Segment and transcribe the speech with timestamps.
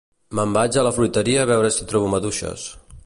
[0.37, 2.67] me'n vaig a la fruiteria a veure si trobo maduixes